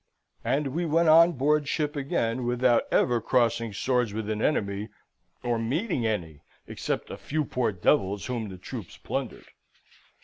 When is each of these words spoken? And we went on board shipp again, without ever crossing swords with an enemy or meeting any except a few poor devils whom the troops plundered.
And 0.43 0.69
we 0.69 0.83
went 0.83 1.09
on 1.09 1.33
board 1.33 1.67
shipp 1.67 1.95
again, 1.95 2.43
without 2.47 2.85
ever 2.91 3.21
crossing 3.21 3.71
swords 3.71 4.15
with 4.15 4.31
an 4.31 4.41
enemy 4.41 4.89
or 5.43 5.59
meeting 5.59 6.07
any 6.07 6.41
except 6.65 7.11
a 7.11 7.17
few 7.17 7.45
poor 7.45 7.71
devils 7.71 8.25
whom 8.25 8.49
the 8.49 8.57
troops 8.57 8.97
plundered. 8.97 9.49